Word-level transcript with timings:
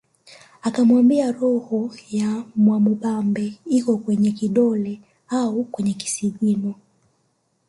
Akamwambia 0.67 1.27
roho 1.31 1.91
ya 2.11 2.43
Mwamubambe 2.55 3.53
iko 3.69 3.97
kwenye 3.97 4.31
kidole 4.31 4.99
au 5.29 5.63
kwenye 5.63 5.93
kisigino 5.93 6.75